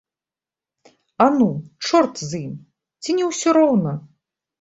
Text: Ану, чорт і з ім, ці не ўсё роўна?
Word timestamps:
Ану, 1.25 1.49
чорт 1.87 2.21
і 2.23 2.29
з 2.31 2.39
ім, 2.45 2.47
ці 3.03 3.15
не 3.19 3.29
ўсё 3.29 3.49
роўна? 3.59 3.93